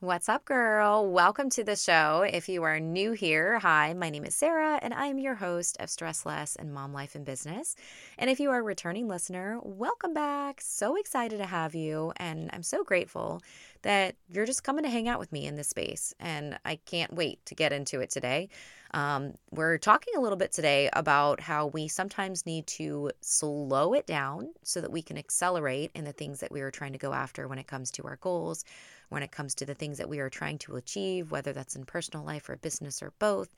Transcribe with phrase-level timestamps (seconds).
[0.00, 1.10] What's up, girl?
[1.10, 2.20] Welcome to the show.
[2.30, 5.78] If you are new here, hi, my name is Sarah, and I am your host
[5.80, 7.74] of Stress Less and Mom Life and Business.
[8.18, 10.60] And if you are a returning listener, welcome back.
[10.60, 13.40] So excited to have you, and I'm so grateful
[13.80, 16.12] that you're just coming to hang out with me in this space.
[16.20, 18.50] And I can't wait to get into it today.
[18.92, 24.06] Um, we're talking a little bit today about how we sometimes need to slow it
[24.06, 27.14] down so that we can accelerate in the things that we are trying to go
[27.14, 28.62] after when it comes to our goals
[29.08, 31.84] when it comes to the things that we are trying to achieve, whether that's in
[31.84, 33.54] personal life or business or both.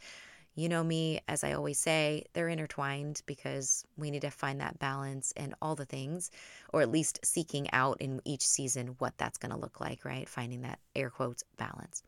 [0.55, 4.81] You know me, as I always say, they're intertwined because we need to find that
[4.81, 6.33] balance in all the things,
[6.73, 10.29] or at least seeking out in each season what that's going to look like, right?
[10.29, 12.03] Finding that air quotes balance.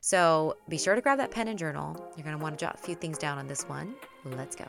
[0.00, 1.96] So be sure to grab that pen and journal.
[2.16, 3.96] You're going to want to jot a few things down on this one.
[4.24, 4.66] Let's go.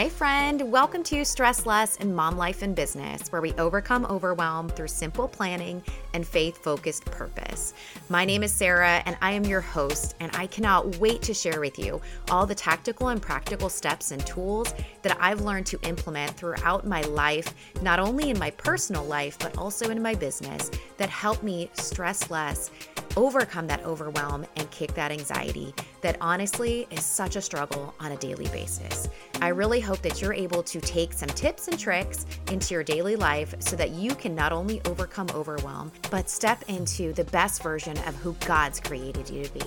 [0.00, 4.70] Hey, friend, welcome to Stress Less in Mom Life and Business, where we overcome overwhelm
[4.70, 5.82] through simple planning
[6.14, 7.74] and faith focused purpose.
[8.08, 11.60] My name is Sarah, and I am your host, and I cannot wait to share
[11.60, 16.30] with you all the tactical and practical steps and tools that I've learned to implement
[16.30, 21.10] throughout my life, not only in my personal life, but also in my business, that
[21.10, 22.70] help me stress less
[23.16, 28.16] overcome that overwhelm and kick that anxiety that honestly is such a struggle on a
[28.16, 29.08] daily basis.
[29.42, 33.16] I really hope that you're able to take some tips and tricks into your daily
[33.16, 37.96] life so that you can not only overcome overwhelm, but step into the best version
[38.06, 39.62] of who God's created you to be.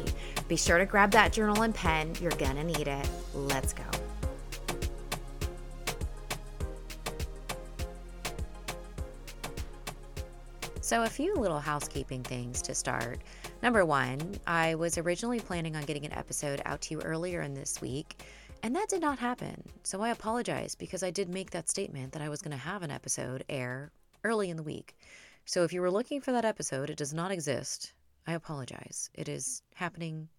[0.47, 3.09] Be sure to grab that journal and pen, you're gonna need it.
[3.33, 3.83] Let's go.
[10.81, 13.19] So, a few little housekeeping things to start.
[13.63, 17.53] Number one, I was originally planning on getting an episode out to you earlier in
[17.53, 18.21] this week,
[18.63, 19.61] and that did not happen.
[19.83, 22.81] So, I apologize because I did make that statement that I was going to have
[22.81, 23.91] an episode air
[24.23, 24.95] early in the week.
[25.45, 27.91] So, if you were looking for that episode, it does not exist.
[28.25, 29.09] I apologize.
[29.13, 30.29] It is happening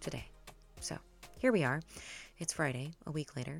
[0.00, 0.24] today.
[0.80, 0.96] So,
[1.38, 1.82] here we are.
[2.38, 3.58] It's Friday, a week later.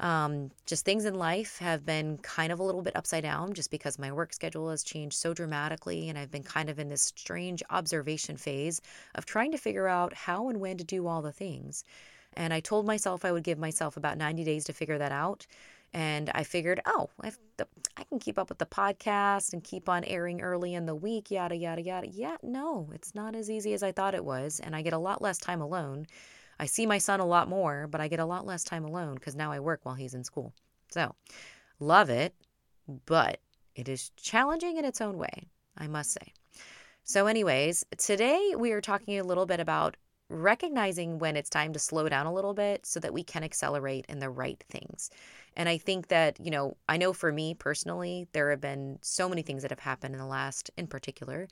[0.00, 3.70] Um, just things in life have been kind of a little bit upside down just
[3.70, 6.08] because my work schedule has changed so dramatically.
[6.08, 8.80] And I've been kind of in this strange observation phase
[9.14, 11.84] of trying to figure out how and when to do all the things.
[12.34, 15.46] And I told myself I would give myself about 90 days to figure that out.
[15.92, 17.10] And I figured, oh,
[17.56, 20.94] the, I can keep up with the podcast and keep on airing early in the
[20.94, 22.06] week, yada, yada, yada.
[22.08, 24.60] Yeah, no, it's not as easy as I thought it was.
[24.60, 26.06] And I get a lot less time alone.
[26.60, 29.14] I see my son a lot more, but I get a lot less time alone
[29.14, 30.52] because now I work while he's in school.
[30.92, 31.14] So,
[31.80, 32.34] love it,
[33.06, 33.40] but
[33.74, 36.34] it is challenging in its own way, I must say.
[37.02, 39.96] So, anyways, today we are talking a little bit about
[40.30, 44.06] recognizing when it's time to slow down a little bit so that we can accelerate
[44.08, 45.10] in the right things.
[45.56, 49.28] And I think that, you know, I know for me personally, there have been so
[49.28, 51.48] many things that have happened in the last, in particular,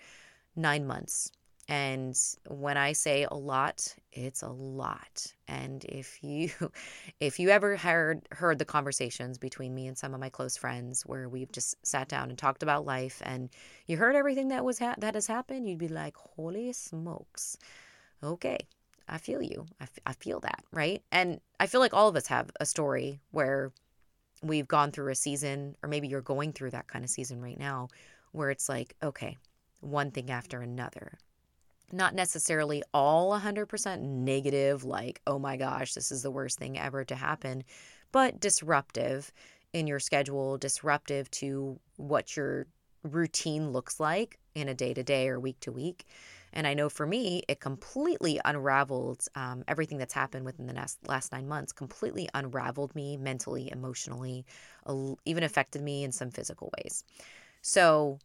[0.55, 1.31] nine months.
[1.69, 2.19] And
[2.49, 5.35] when I say a lot, it's a lot.
[5.49, 6.51] And if you
[7.21, 11.03] if you ever heard heard the conversations between me and some of my close friends
[11.03, 13.51] where we've just sat down and talked about life and
[13.87, 17.59] you heard everything that was ha- that has happened, you'd be like, "Holy smokes."
[18.23, 18.59] Okay.
[19.09, 19.67] I feel you.
[19.81, 21.03] I, f- I feel that, right?
[21.11, 23.73] And I feel like all of us have a story where
[24.43, 27.59] we've gone through a season or maybe you're going through that kind of season right
[27.59, 27.89] now
[28.33, 29.37] where it's like, okay,
[29.81, 31.19] one thing after another
[31.93, 37.05] not necessarily all 100% negative, like, oh my gosh, this is the worst thing ever
[37.05, 37.65] to happen,
[38.13, 39.33] but disruptive
[39.73, 42.67] in your schedule, disruptive to what your
[43.03, 46.07] routine looks like in a day to day or week to week.
[46.53, 50.99] And I know for me, it completely unraveled um, everything that's happened within the last,
[51.07, 54.45] last nine months, completely unraveled me mentally, emotionally,
[55.25, 57.05] even affected me in some physical ways.
[57.63, 58.19] So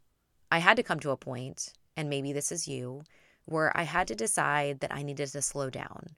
[0.52, 3.04] I had to come to a point, and maybe this is you,
[3.46, 6.16] where I had to decide that I needed to slow down.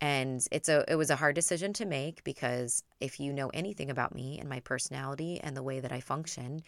[0.00, 3.88] And it's a it was a hard decision to make because if you know anything
[3.88, 6.62] about me and my personality and the way that I function,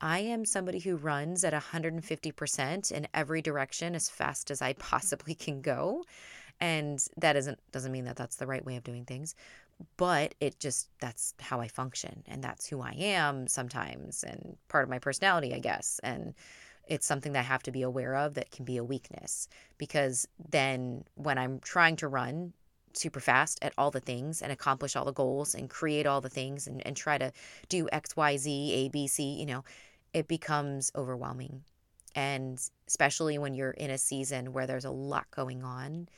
[0.00, 5.34] I am somebody who runs at 150% in every direction as fast as I possibly
[5.34, 6.04] can go.
[6.60, 9.34] And that isn't doesn't mean that that's the right way of doing things,
[9.96, 14.82] but it just that's how I function and that's who I am sometimes and part
[14.82, 16.00] of my personality, I guess.
[16.02, 16.34] And
[16.88, 20.26] it's something that I have to be aware of that can be a weakness because
[20.48, 22.54] then when I'm trying to run
[22.94, 26.28] super fast at all the things and accomplish all the goals and create all the
[26.28, 27.32] things and, and try to
[27.68, 29.64] do X, Y, Z, A, B, C, you know,
[30.18, 31.62] it becomes overwhelming.
[32.14, 36.08] And especially when you're in a season where there's a lot going on.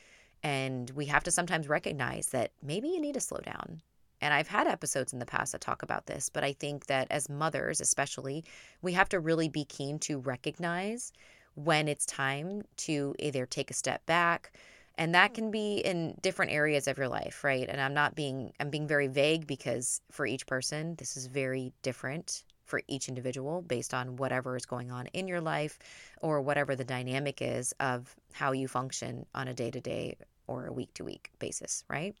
[0.43, 3.81] And we have to sometimes recognize that maybe you need to slow down
[4.21, 7.07] and I've had episodes in the past that talk about this, but I think that
[7.09, 8.45] as mothers, especially,
[8.81, 11.11] we have to really be keen to recognize
[11.55, 14.53] when it's time to either take a step back
[14.97, 18.53] and that can be in different areas of your life right and i'm not being
[18.59, 23.61] i'm being very vague because for each person this is very different for each individual
[23.61, 25.77] based on whatever is going on in your life
[26.21, 30.15] or whatever the dynamic is of how you function on a day to day
[30.47, 32.15] or a week to week basis, right?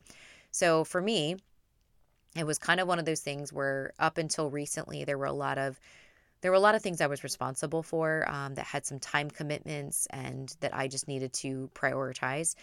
[0.51, 1.37] So for me,
[2.35, 5.33] it was kind of one of those things where up until recently there were a
[5.33, 5.79] lot of
[6.41, 9.29] there were a lot of things I was responsible for um, that had some time
[9.29, 12.55] commitments and that I just needed to prioritize.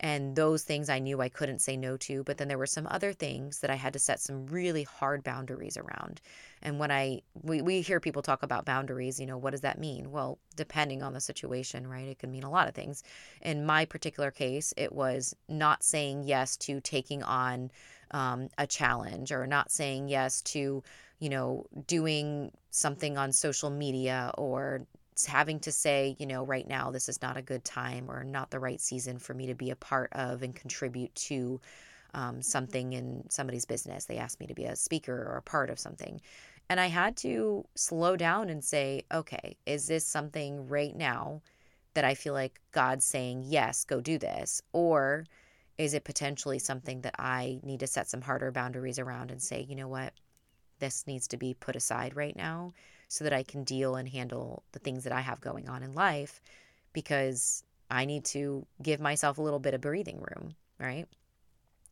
[0.00, 2.22] And those things I knew I couldn't say no to.
[2.24, 5.24] But then there were some other things that I had to set some really hard
[5.24, 6.20] boundaries around.
[6.62, 9.78] And when I, we, we hear people talk about boundaries, you know, what does that
[9.78, 10.10] mean?
[10.10, 12.08] Well, depending on the situation, right?
[12.08, 13.02] It could mean a lot of things.
[13.40, 17.70] In my particular case, it was not saying yes to taking on
[18.10, 20.82] um, a challenge or not saying yes to,
[21.18, 24.86] you know, doing something on social media or
[25.24, 28.50] having to say, you know, right now this is not a good time or not
[28.50, 31.60] the right season for me to be a part of and contribute to
[32.12, 34.04] um, something in somebody's business.
[34.04, 36.20] They asked me to be a speaker or a part of something.
[36.68, 41.42] And I had to slow down and say, okay, is this something right now
[41.94, 44.60] that I feel like God's saying, yes, go do this?
[44.72, 45.24] Or
[45.78, 49.64] is it potentially something that I need to set some harder boundaries around and say,
[49.68, 50.12] you know what,
[50.78, 52.72] this needs to be put aside right now?
[53.08, 55.94] So that I can deal and handle the things that I have going on in
[55.94, 56.40] life
[56.92, 61.06] because I need to give myself a little bit of breathing room, right?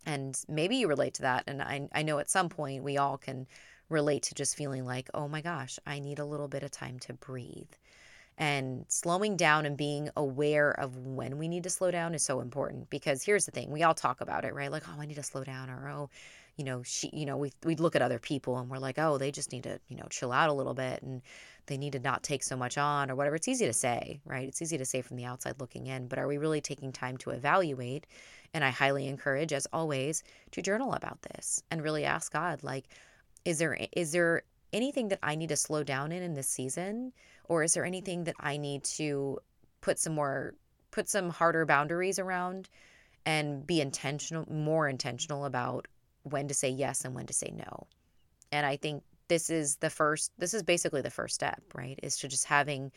[0.06, 1.44] And maybe you relate to that.
[1.46, 3.46] And I, I know at some point we all can
[3.88, 6.98] relate to just feeling like, oh my gosh, I need a little bit of time
[7.00, 7.70] to breathe.
[8.36, 12.40] And slowing down and being aware of when we need to slow down is so
[12.40, 14.72] important because here's the thing we all talk about it, right?
[14.72, 16.10] Like, oh, I need to slow down, or oh,
[16.56, 19.18] you know, she, you know, we we'd look at other people and we're like, oh,
[19.18, 21.22] they just need to, you know, chill out a little bit and
[21.66, 23.36] they need to not take so much on or whatever.
[23.36, 24.46] It's easy to say, right?
[24.46, 27.16] It's easy to say from the outside looking in, but are we really taking time
[27.18, 28.06] to evaluate?
[28.52, 30.22] And I highly encourage, as always,
[30.52, 32.86] to journal about this and really ask God, like,
[33.44, 34.42] is there is there
[34.72, 37.12] anything that I need to slow down in in this season,
[37.44, 39.38] or is there anything that I need to
[39.80, 40.54] put some more
[40.92, 42.68] put some harder boundaries around?
[43.26, 45.88] and be intentional more intentional about
[46.24, 47.86] when to say yes and when to say no.
[48.52, 51.98] And I think this is the first this is basically the first step, right?
[52.02, 52.92] Is to just having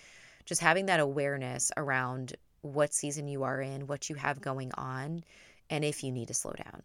[0.46, 5.24] just having that awareness around what season you are in, what you have going on,
[5.70, 6.82] and if you need to slow down.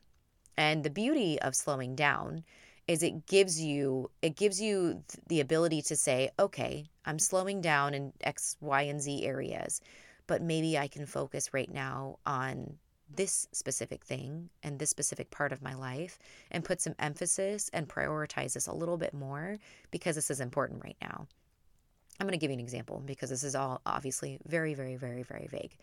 [0.57, 2.45] And the beauty of slowing down
[2.89, 7.95] is it gives you it gives you the ability to say, okay, I'm slowing down
[7.95, 9.81] in X, Y, and Z areas,
[10.27, 12.79] but maybe I can focus right now on
[13.17, 16.19] this specific thing and this specific part of my life
[16.51, 19.57] and put some emphasis and prioritize this a little bit more
[19.91, 21.27] because this is important right now.
[22.21, 25.23] I'm going to give you an example because this is all obviously very, very, very,
[25.23, 25.77] very vague.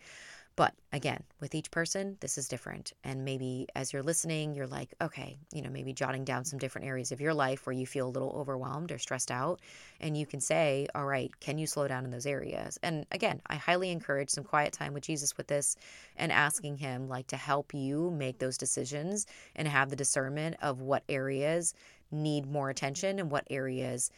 [0.56, 2.92] But again, with each person, this is different.
[3.02, 6.86] And maybe as you're listening, you're like, okay, you know, maybe jotting down some different
[6.86, 9.60] areas of your life where you feel a little overwhelmed or stressed out.
[10.00, 12.78] And you can say, all right, can you slow down in those areas?
[12.82, 15.76] And again, I highly encourage some quiet time with Jesus with this
[16.16, 19.26] and asking Him, like, to help you make those decisions
[19.56, 21.74] and have the discernment of what areas
[22.10, 24.10] need more attention and what areas,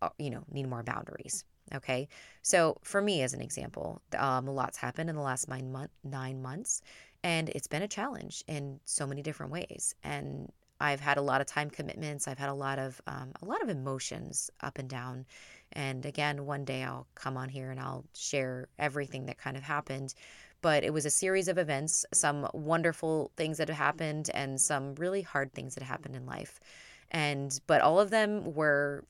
[0.00, 1.44] uh, you know, need more boundaries.
[1.74, 2.08] Okay.
[2.42, 5.90] So for me, as an example, um, a lot's happened in the last nine, month,
[6.02, 6.82] nine months,
[7.22, 9.94] and it's been a challenge in so many different ways.
[10.02, 12.26] And I've had a lot of time commitments.
[12.26, 15.26] I've had a lot of um, a lot of emotions up and down.
[15.72, 19.62] And again, one day I'll come on here and I'll share everything that kind of
[19.62, 20.14] happened.
[20.62, 24.94] But it was a series of events, some wonderful things that have happened, and some
[24.96, 26.60] really hard things that happened in life.
[27.10, 29.04] And but all of them were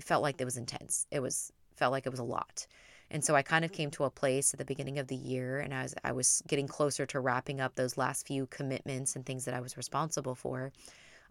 [0.00, 1.06] felt like it was intense.
[1.10, 2.66] It was felt like it was a lot.
[3.10, 4.02] And so I kind of came mm-hmm.
[4.02, 6.66] to a place at the beginning of the year and I was I was getting
[6.66, 10.72] closer to wrapping up those last few commitments and things that I was responsible for.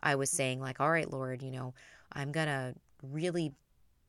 [0.01, 0.37] I was mm-hmm.
[0.37, 1.73] saying like, "All right, Lord, you know,
[2.13, 3.53] I'm going to really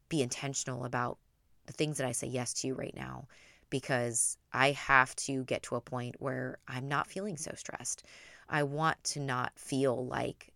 [0.09, 1.19] be intentional about
[1.67, 3.27] the things that I say yes to right now
[3.71, 8.05] because I have to get to a point where I'm not feeling so stressed.
[8.49, 10.53] I want to not feel like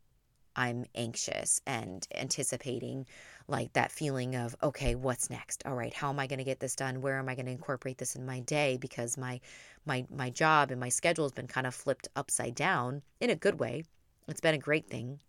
[0.57, 3.07] I'm anxious and anticipating
[3.49, 5.63] like that feeling of okay what's next?
[5.67, 7.01] All right how am i going to get this done?
[7.01, 8.79] Where am i going to incorporate this in my day?
[8.81, 9.41] Because my
[9.87, 13.37] my my job and my schedule has been kind of flipped upside down in a
[13.37, 13.85] good way.
[14.29, 15.21] It's been a great thing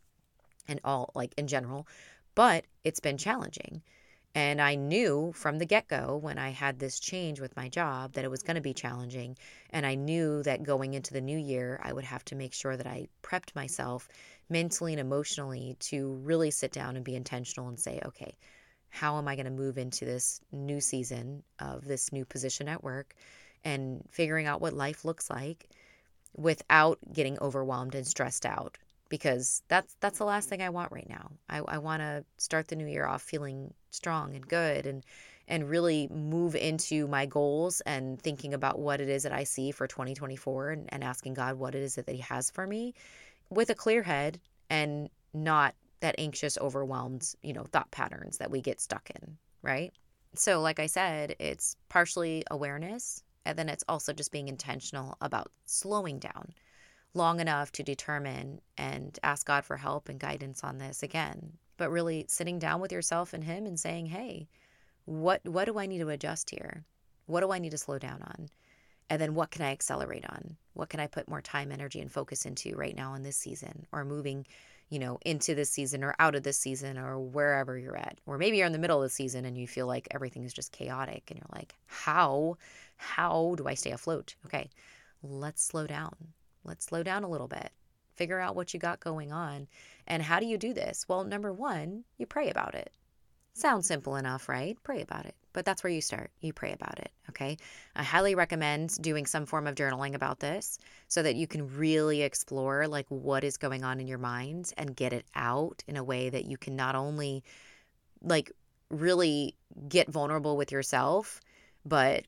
[0.68, 1.88] and all like in general
[2.36, 3.82] but it's been challenging.
[4.34, 8.14] And I knew from the get go when I had this change with my job
[8.14, 9.38] that it was going to be challenging.
[9.72, 12.78] And I knew that going into the new year, I would have to make sure
[12.78, 14.08] that I prepped myself
[14.52, 18.36] mentally and emotionally to really sit down and be intentional and say, okay,
[18.90, 22.84] how am I going to move into this new season of this new position at
[22.84, 23.16] work
[23.64, 25.70] and figuring out what life looks like
[26.36, 28.78] without getting overwhelmed and stressed out
[29.10, 31.32] because that's that's the last thing I want right now.
[31.50, 35.04] I, I want to start the new year off feeling strong and good and
[35.48, 39.72] and really move into my goals and thinking about what it is that I see
[39.72, 42.94] for 2024 and, and asking God what it is that He has for me
[43.52, 44.40] with a clear head
[44.70, 49.94] and not that anxious, overwhelmed, you know, thought patterns that we get stuck in, right?
[50.34, 55.52] So, like I said, it's partially awareness, and then it's also just being intentional about
[55.66, 56.54] slowing down
[57.14, 61.58] long enough to determine and ask God for help and guidance on this again.
[61.78, 64.48] But really sitting down with yourself and Him and saying, hey,
[65.06, 66.86] what, what do I need to adjust here?
[67.26, 68.50] What do I need to slow down on?
[69.10, 70.56] And then what can I accelerate on?
[70.74, 73.86] What can I put more time, energy, and focus into right now in this season
[73.92, 74.48] or moving,
[74.90, 78.20] you know, into this season or out of this season or wherever you're at?
[78.26, 80.54] Or maybe you're in the middle of the season and you feel like everything is
[80.54, 82.58] just chaotic and you're like, how,
[82.96, 84.36] how do I stay afloat?
[84.46, 84.70] Okay,
[85.24, 86.16] let's slow down.
[86.64, 87.72] Let's slow down a little bit.
[88.16, 89.68] Figure out what you got going on.
[90.08, 91.06] And how do you do this?
[91.08, 92.94] Well, number one, you pray about it.
[93.54, 94.78] Sounds simple enough, right?
[94.84, 95.36] Pray about it.
[95.54, 96.32] But that's where you start.
[96.40, 97.58] You pray about it, okay?
[97.96, 100.80] I highly recommend doing some form of journaling about this
[101.10, 104.96] so that you can really explore like what is going on in your mind and
[104.96, 107.44] get it out in a way that you can not only
[108.22, 108.52] like
[108.90, 109.56] really
[109.90, 111.42] get vulnerable with yourself,
[111.86, 112.24] but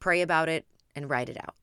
[0.00, 1.54] pray about it and write it out.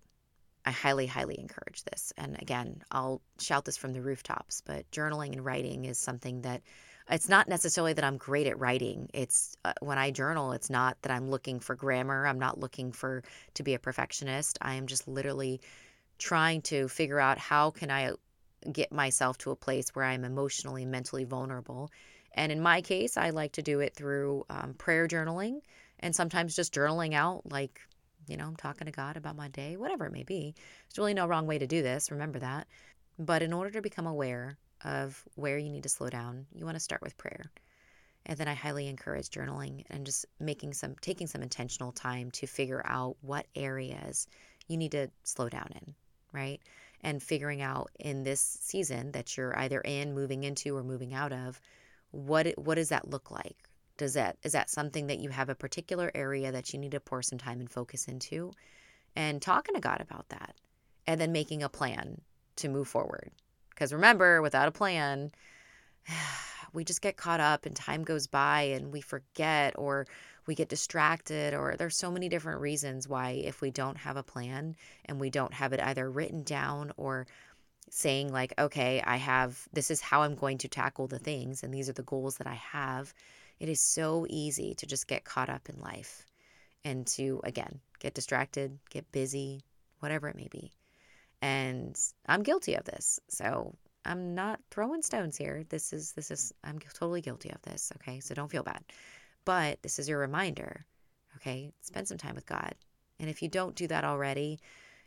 [0.65, 2.12] I highly, highly encourage this.
[2.17, 6.63] And again, I'll shout this from the rooftops, but journaling and writing is something that
[7.09, 9.09] it's not necessarily that I'm great at writing.
[9.13, 12.25] It's uh, when I journal, it's not that I'm looking for grammar.
[12.25, 13.24] I'm not looking for
[13.55, 14.57] to be a perfectionist.
[14.62, 15.62] I am just literally
[16.17, 18.13] trying to figure out how can I
[18.71, 21.91] get myself to a place where I'm emotionally mentally vulnerable.
[22.33, 25.59] And in my case, I like to do it through um, prayer journaling
[26.00, 27.79] and sometimes just journaling out like
[28.27, 30.55] you know, I'm talking to God about my day, whatever it may be.
[30.55, 32.09] There's really no wrong way to do this.
[32.09, 32.67] Remember that.
[33.19, 36.75] But in order to become aware of where you need to slow down, you want
[36.75, 37.51] to start with prayer.
[38.27, 42.48] And then I highly encourage journaling and just making some, taking some intentional time to
[42.48, 44.27] figure out what areas
[44.68, 45.94] you need to slow down in,
[46.32, 46.60] right?
[47.01, 51.34] And figuring out in this season that you're either in, moving into, or moving out
[51.34, 51.60] of,
[52.12, 53.58] what what does that look like?
[53.98, 57.00] Does that is that something that you have a particular area that you need to
[57.00, 58.51] pour some time and focus into?
[59.15, 60.56] And talking to God about that.
[61.08, 62.22] And then making a plan
[62.58, 63.32] to move forward.
[63.75, 65.32] Because remember, without a plan,
[66.74, 70.08] we just get caught up and time goes by and we forget or
[70.48, 74.24] we get distracted or there's so many different reasons why if we don't have a
[74.24, 77.27] plan and we don't have it either written down or
[77.89, 81.74] saying like okay i have this is how i'm going to tackle the things and
[81.74, 83.13] these are the goals that i have
[83.60, 86.25] it is so easy to just get caught up in life
[86.84, 89.63] and to, again, get distracted, get busy,
[90.00, 90.72] whatever it may be.
[91.42, 93.20] And I'm guilty of this.
[93.30, 93.75] So
[94.06, 95.63] I'm not throwing stones here.
[95.70, 97.92] This is, this is, I'm totally guilty of this.
[97.98, 98.20] Okay.
[98.20, 98.84] So don't feel bad.
[99.46, 100.86] But this is your reminder.
[101.38, 101.72] Okay.
[101.82, 102.74] Spend some time with God.
[103.20, 104.60] And if you don't do that already,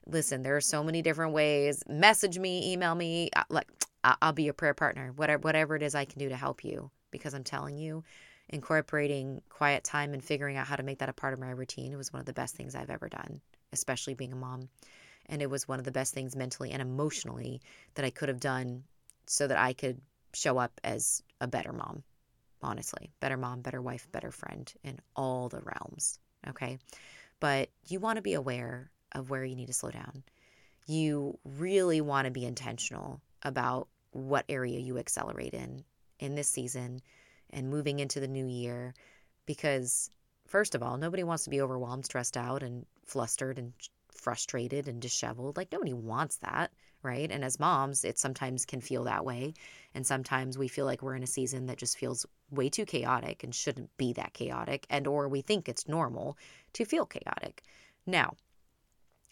[0.07, 1.83] listen, there are so many different ways.
[1.89, 3.69] Message me, email me, uh, like
[4.05, 6.91] I'll be your prayer partner, whatever, whatever it is I can do to help you.
[7.11, 8.05] Because I'm telling you,
[8.51, 11.97] incorporating quiet time and figuring out how to make that a part of my routine
[11.97, 13.41] was one of the best things I've ever done,
[13.73, 14.69] especially being a mom.
[15.29, 17.61] And it was one of the best things mentally and emotionally
[17.95, 18.85] that I could have done
[19.27, 20.01] so that I could
[20.33, 22.03] show up as a better mom,
[22.63, 23.11] honestly.
[23.21, 26.19] Better mom, better wife, better friend in all the realms.
[26.49, 26.79] Okay.
[27.41, 30.23] But you want to be aware of where you need to slow down.
[30.87, 35.85] You really want to be intentional about what area you accelerate in
[36.19, 37.01] in this season
[37.51, 38.95] and moving into the new year
[39.47, 40.11] because
[40.47, 43.73] first of all nobody wants to be overwhelmed stressed out and flustered and
[44.19, 46.71] frustrated and disheveled like nobody wants that
[47.03, 47.31] right?
[47.31, 49.55] And as moms it sometimes can feel that way.
[49.95, 53.45] And sometimes we feel like we're in a season that just feels way too chaotic
[53.45, 56.37] and shouldn't be that chaotic and or we think it's normal
[56.75, 57.63] to feel chaotic.
[58.07, 58.35] Now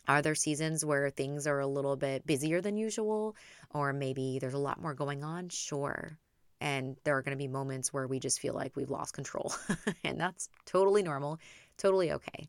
[0.08, 3.34] are there seasons where things are a little bit busier than usual?
[3.70, 5.48] Or maybe there's a lot more going on?
[5.48, 6.16] Sure.
[6.60, 9.52] And there are going to be moments where we just feel like we've lost control.
[10.04, 11.40] and that's totally normal,
[11.76, 12.48] totally okay.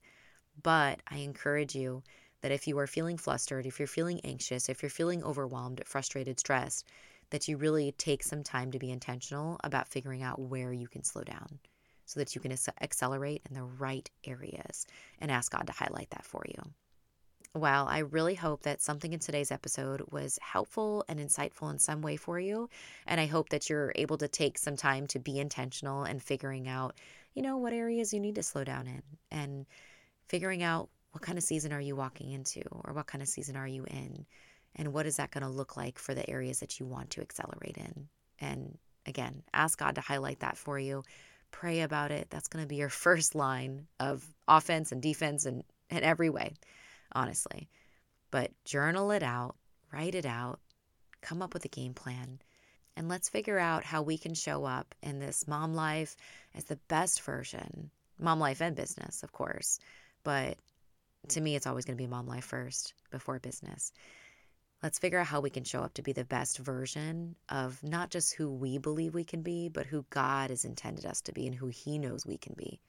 [0.62, 2.04] But I encourage you
[2.42, 6.40] that if you are feeling flustered, if you're feeling anxious, if you're feeling overwhelmed, frustrated,
[6.40, 6.86] stressed,
[7.30, 11.04] that you really take some time to be intentional about figuring out where you can
[11.04, 11.60] slow down
[12.06, 14.88] so that you can accelerate in the right areas
[15.20, 16.72] and ask God to highlight that for you.
[17.54, 22.02] Well, I really hope that something in today's episode was helpful and insightful in some
[22.02, 22.70] way for you.
[23.08, 26.68] And I hope that you're able to take some time to be intentional and figuring
[26.68, 26.96] out,
[27.34, 29.02] you know, what areas you need to slow down in
[29.32, 29.66] and
[30.28, 33.56] figuring out what kind of season are you walking into or what kind of season
[33.56, 34.24] are you in
[34.76, 37.22] and what is that going to look like for the areas that you want to
[37.22, 38.08] accelerate in.
[38.40, 41.02] And again, ask God to highlight that for you.
[41.50, 42.28] Pray about it.
[42.30, 46.54] That's going to be your first line of offense and defense and in every way
[47.14, 47.68] honestly.
[48.30, 49.56] But journal it out,
[49.92, 50.60] write it out,
[51.22, 52.38] come up with a game plan,
[52.96, 56.16] and let's figure out how we can show up in this mom life
[56.54, 57.90] as the best version.
[58.20, 59.80] Mom life and business, of course.
[60.24, 60.58] But
[61.30, 63.92] to me, it's always going to be mom life first before business.
[64.84, 68.12] Let's figure out how we can show up to be the best version of not
[68.12, 71.48] just who we believe we can be, but who God has intended us to be
[71.48, 72.80] and who He knows we can be.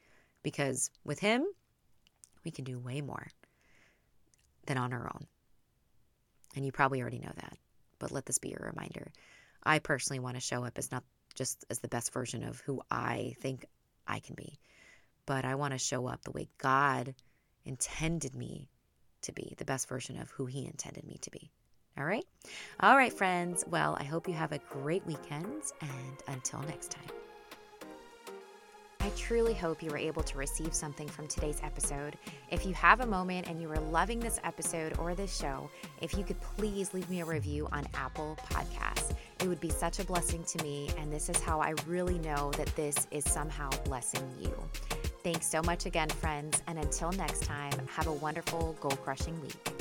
[0.42, 1.44] Because with Him,
[2.44, 3.26] we can do way more
[4.66, 5.26] than on our own.
[6.54, 7.56] And you probably already know that,
[7.98, 9.10] but let this be a reminder.
[9.64, 11.04] I personally want to show up as not
[11.34, 13.64] just as the best version of who I think
[14.06, 14.58] I can be,
[15.24, 17.14] but I want to show up the way God
[17.64, 18.68] intended me
[19.22, 21.50] to be, the best version of who He intended me to be.
[21.98, 22.24] All right?
[22.80, 23.64] All right, friends.
[23.66, 27.08] Well, I hope you have a great weekend, and until next time.
[29.00, 32.16] I truly hope you were able to receive something from today's episode.
[32.50, 35.70] If you have a moment and you are loving this episode or this show,
[36.02, 39.14] if you could please leave me a review on Apple Podcasts.
[39.40, 42.50] It would be such a blessing to me, and this is how I really know
[42.56, 44.52] that this is somehow blessing you.
[45.30, 49.77] Thanks so much again, friends, and until next time, have a wonderful goal crushing week.